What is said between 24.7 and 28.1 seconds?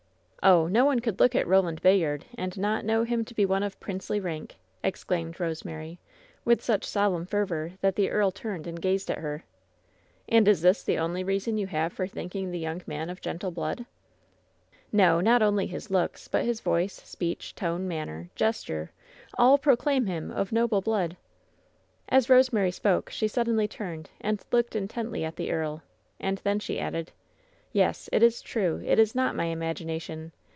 intently at the earl, and then she added: 28 WHEN SHADOWS DIE '^Yes!